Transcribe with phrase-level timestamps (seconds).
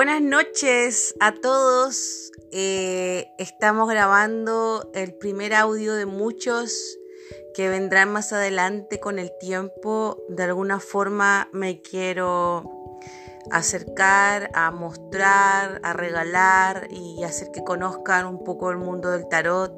[0.00, 2.32] Buenas noches a todos.
[2.52, 6.98] Eh, estamos grabando el primer audio de muchos
[7.52, 10.24] que vendrán más adelante con el tiempo.
[10.30, 12.96] De alguna forma me quiero
[13.50, 19.74] acercar a mostrar, a regalar y hacer que conozcan un poco el mundo del tarot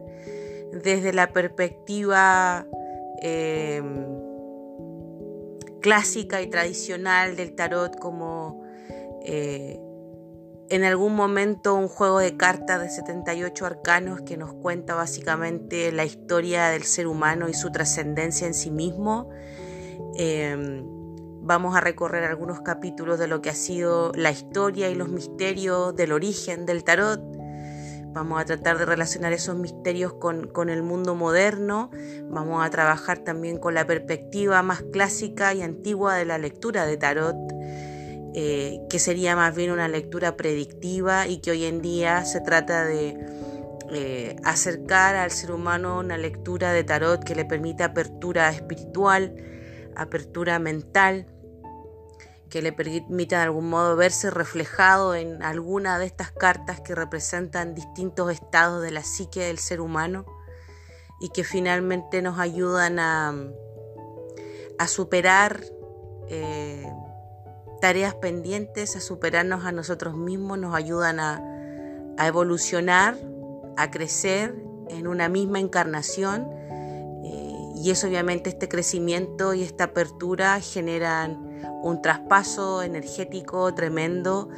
[0.72, 2.64] desde la perspectiva
[3.20, 4.06] em,
[5.80, 8.62] clásica y tradicional del tarot como
[9.24, 9.80] eh,
[10.68, 16.04] en algún momento un juego de cartas de 78 arcanos que nos cuenta básicamente la
[16.04, 19.28] historia del ser humano y su trascendencia en sí mismo.
[20.16, 20.84] Em,
[21.42, 25.94] vamos a recorrer algunos capítulos de lo que ha sido la historia y los misterios
[25.94, 27.20] del origen del tarot.
[28.14, 31.90] Vamos a tratar de relacionar esos misterios con, con el mundo moderno.
[32.28, 36.98] Vamos a trabajar también con la perspectiva más clásica y antigua de la lectura de
[36.98, 37.36] tarot
[38.34, 42.84] eh, que sería más bien una lectura predictiva y que hoy en día se trata
[42.84, 43.16] de
[43.90, 49.34] eh, acercar al ser humano una lectura de tarot que le permita apertura espiritual,
[49.94, 51.26] apertura mental,
[52.48, 57.74] que le permita de algún modo verse reflejado en alguna de estas cartas que representan
[57.74, 60.24] distintos estados de la psique del ser humano
[61.20, 63.34] y que finalmente nos ayudan a,
[64.86, 65.62] superar
[66.28, 66.90] eh,
[67.82, 71.42] tareas pendientes, a superarnos a nosotros mismos, nos ayudan a,
[72.24, 73.18] evolucionar,
[73.76, 74.54] a crecer
[74.88, 76.46] en una misma encarnación.
[77.24, 81.52] Eh, y eso obviamente este crecimiento y esta apertura generan
[81.82, 84.48] un traspaso energético tremendo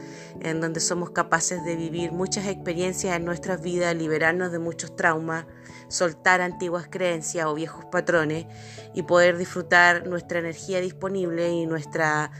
[0.41, 5.47] en donde somos capaces de vivir muchas experiencias en nuestras vidas, liberarnos de muchos traumas,
[5.89, 8.45] soltar antiguas creencias o viejos patrones
[8.93, 12.31] y poder disfrutar nuestra energía disponible y nuestra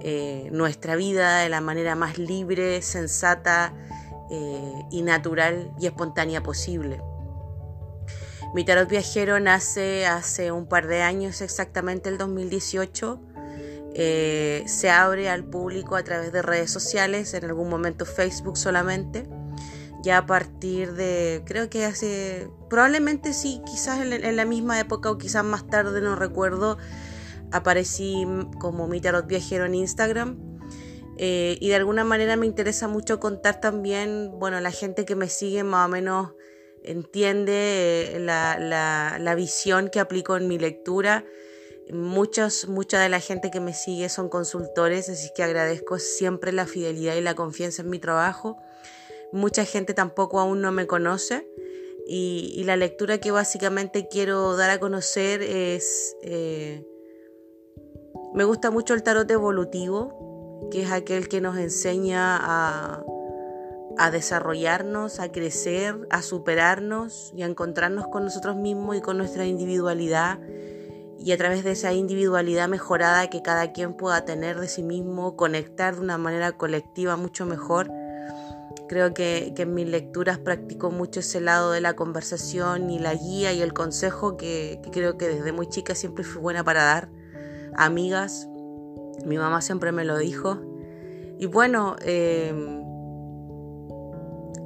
[0.00, 3.74] eh, nuestra vida de la manera más libre, sensata
[4.30, 7.00] eh, y natural y espontánea posible.
[8.54, 13.20] Mi tarot viajero nace hace un par de años, exactamente el 2018.
[13.94, 19.28] Eh, se abre al público a través de redes sociales, en algún momento Facebook solamente.
[20.02, 25.18] Ya a partir de, creo que hace, probablemente sí, quizás en la misma época o
[25.18, 26.78] quizás más tarde, no recuerdo,
[27.56, 28.26] aparecí
[28.58, 30.38] como mi tarot viajero en Instagram.
[31.18, 35.28] Eh, y de alguna manera me interesa mucho contar también, bueno, la gente que me
[35.28, 36.32] sigue más o menos
[36.82, 41.24] entiende eh, la, visión que aplico en mi lectura.
[41.90, 46.66] Muchos, mucha de la gente que me sigue son consultores, así que agradezco siempre la
[46.66, 48.56] fidelidad y la confianza en mi trabajo.
[49.32, 51.48] Mucha gente tampoco aún no me conoce
[52.06, 56.16] y, la lectura que básicamente quiero dar a conocer es...
[56.22, 56.84] Eh,
[58.36, 63.02] me gusta mucho el tarot evolutivo, que es aquel que nos enseña a,
[64.12, 70.38] desarrollarnos, a crecer, a superarnos y a encontrarnos con nosotros mismos y con nuestra individualidad
[71.18, 75.34] y a través de esa individualidad mejorada que cada quien pueda tener de sí mismo,
[75.34, 77.90] conectar de una manera colectiva mucho mejor.
[78.86, 83.54] Creo que, en mis lecturas practico mucho ese lado de la conversación y la guía
[83.54, 87.08] y el consejo que creo que desde muy chica siempre fui buena para dar
[87.76, 88.48] amigas.
[89.24, 90.60] Mi mamá siempre me lo dijo.
[91.38, 92.82] Y bueno, em,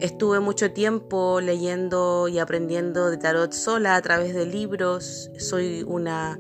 [0.01, 5.31] estuve mucho tiempo leyendo y aprendiendo de tarot sola a través de libros.
[5.39, 6.39] Soy una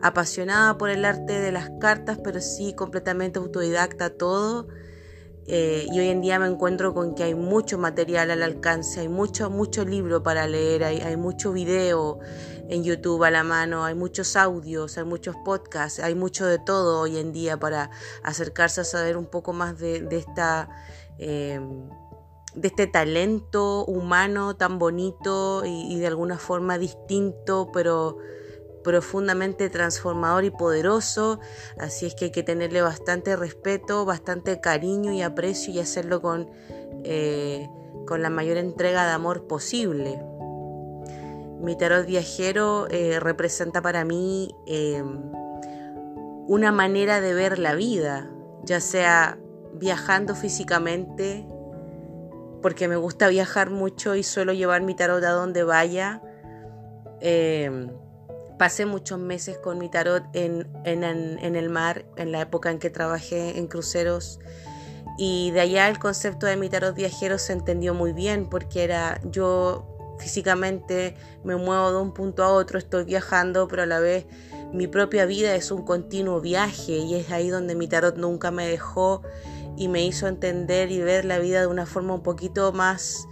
[0.00, 4.68] apasionada por el arte de las cartas, pero sí completamente autodidacta todo.
[5.50, 9.08] Eh, y hoy en día me encuentro con que hay mucho material al alcance, hay
[9.08, 12.20] mucho, mucho libro para leer, hay, hay mucho video,
[12.68, 17.00] en YouTube a la mano, hay muchos audios, hay muchos podcasts, hay mucho de todo
[17.00, 17.90] hoy en día para
[18.22, 20.68] acercarse a saber un poco más de, esta...
[21.18, 21.88] Em,
[22.54, 28.18] de este talento humano tan bonito y, de alguna forma distinto, pero
[28.88, 31.40] profundamente transformador y poderoso.
[31.78, 36.48] Así es que hay que tenerle bastante respeto, bastante cariño y aprecio y hacerlo con,
[37.04, 37.68] eh,
[38.06, 40.18] con la mayor entrega de amor posible.
[41.60, 45.04] Mi tarot viajero eh, representa para mí eh,
[46.46, 48.30] una manera de ver la vida,
[48.64, 49.38] ya sea
[49.74, 51.46] viajando físicamente,
[52.62, 56.22] porque me gusta viajar mucho y suelo llevar mi tarot a donde vaya.
[58.58, 63.58] Pasé muchos meses con mi tarot en, el mar, en la época en que trabajé
[63.58, 64.40] en cruceros.
[65.16, 69.20] Y de allá el concepto de mi tarot viajero se entendió muy bien porque era
[69.24, 74.26] yo físicamente me muevo de un punto a otro, estoy viajando, pero a la vez
[74.72, 78.66] mi propia vida es un continuo viaje y es ahí donde mi tarot nunca me
[78.66, 79.22] dejó
[79.76, 83.28] y me hizo entender y ver la vida de una forma un poquito más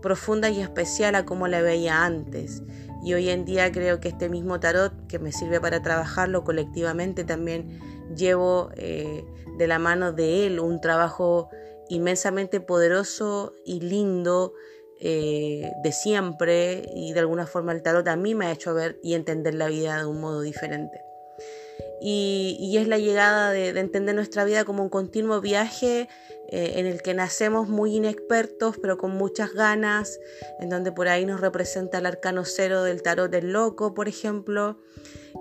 [0.00, 2.62] profunda y especial a como la veía antes.
[3.02, 7.24] Y hoy en día creo que este mismo tarot que me sirve para trabajarlo colectivamente
[7.24, 7.80] también
[8.16, 9.24] llevo eh,
[9.58, 11.48] de la mano de él un trabajo
[11.88, 14.54] inmensamente poderoso y lindo
[15.00, 19.00] eh, de siempre y de alguna forma el tarot a mí me ha hecho ver
[19.02, 21.00] y entender la vida de un modo diferente.
[22.04, 26.08] Y, es la llegada de, entender nuestra vida como un continuo viaje
[26.48, 30.18] eh, en el que nacemos muy inexpertos pero con muchas ganas,
[30.58, 34.80] en donde por ahí nos representa el arcano cero del tarot del loco, por ejemplo,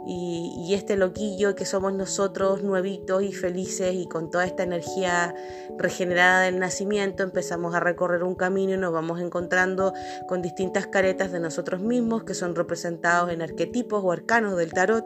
[0.05, 5.35] y, este loquillo que somos nosotros nuevitos y felices y con toda esta energía
[5.77, 9.93] regenerada del nacimiento empezamos a recorrer un camino y nos vamos encontrando
[10.27, 15.05] con distintas caretas de nosotros mismos que son representados en arquetipos o arcanos del tarot,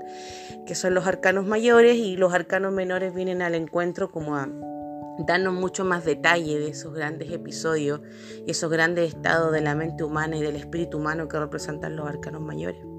[0.68, 4.48] que son los arcanos mayores y los arcanos menores vienen al encuentro como a
[5.18, 8.02] darnos mucho más detalle de esos grandes episodios
[8.46, 12.08] y esos grandes estados de la mente humana y del espíritu humano que representan los
[12.08, 12.95] arcanos mayores.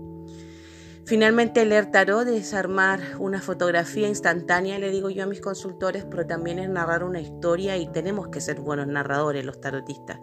[1.06, 6.26] Finalmente, leer tarot es armar una fotografía instantánea, le digo yo a mis consultores, pero
[6.26, 10.18] también es narrar una historia y tenemos que ser buenos narradores los tarotistas.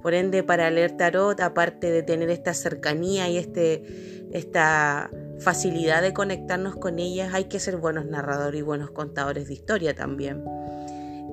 [0.00, 6.14] Por ende, para leer tarot, aparte de tener esta cercanía y este, esta facilidad de
[6.14, 10.42] conectarnos con ellas, hay que ser buenos narradores y buenos contadores de historia también.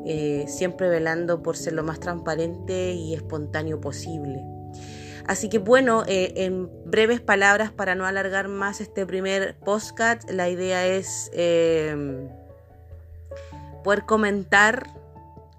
[0.05, 4.58] Eh, siempre velando por ser lo más transparente y espontáneo posible.
[5.29, 10.49] Así que bueno, eh, en breves palabras, para no alargar más este primer podcast, la
[10.49, 12.27] idea es em,
[13.83, 14.89] poder comentar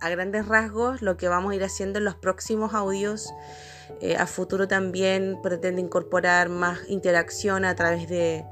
[0.01, 3.33] a grandes rasgos lo que vamos a ir haciendo en los próximos audios.
[4.01, 8.45] Eh, a futuro también pretende incorporar más interacción a través de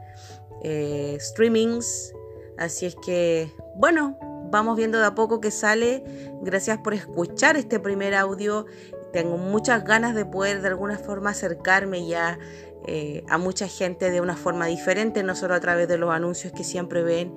[0.63, 2.15] eh, streamings.
[2.59, 4.17] Así es que, bueno,
[4.53, 6.05] vamos viendo de a poco que sale.
[6.43, 8.67] Gracias por escuchar este primer audio
[9.13, 12.39] tengo muchas ganas de poder de alguna forma acercarme ya
[12.87, 16.53] eh, a mucha gente de una forma diferente, no solo a través de los anuncios
[16.53, 17.35] que siempre ven,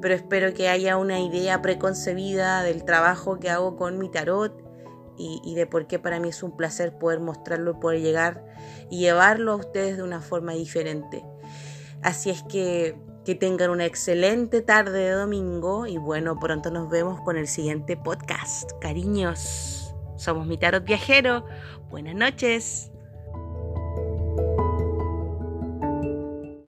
[0.00, 4.62] pero espero que haya una idea preconcebida del trabajo que hago con mi tarot
[5.16, 8.44] y, de por qué para mí es un placer poder mostrarlo y poder llegar
[8.90, 11.24] y llevarlo a ustedes de una forma diferente.
[12.02, 17.20] Así es que que tengan una excelente tarde de domingo y bueno, pronto nos vemos
[17.22, 18.70] con el siguiente podcast.
[18.80, 19.83] Cariños.
[20.24, 21.46] Somos mi tarot viajero.
[21.90, 22.93] Buenas noches.